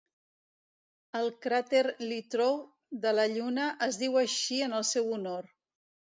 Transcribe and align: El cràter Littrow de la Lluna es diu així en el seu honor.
El 1.19 1.29
cràter 1.45 1.81
Littrow 2.13 2.57
de 3.05 3.13
la 3.19 3.27
Lluna 3.35 3.69
es 3.91 4.01
diu 4.07 4.19
així 4.25 4.61
en 4.71 4.77
el 4.81 4.89
seu 4.95 5.15
honor. 5.21 5.55